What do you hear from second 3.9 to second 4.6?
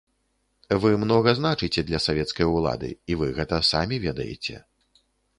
ведаеце.